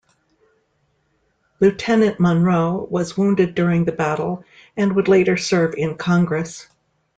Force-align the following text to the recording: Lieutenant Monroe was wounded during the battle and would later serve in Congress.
Lieutenant 1.59 2.19
Monroe 2.19 2.87
was 2.89 3.15
wounded 3.15 3.53
during 3.53 3.85
the 3.85 3.91
battle 3.91 4.43
and 4.75 4.95
would 4.95 5.07
later 5.07 5.37
serve 5.37 5.75
in 5.75 5.95
Congress. 5.95 6.67